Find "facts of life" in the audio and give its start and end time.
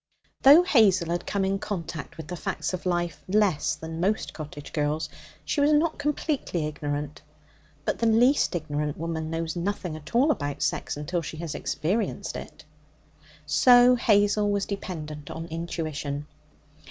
2.35-3.23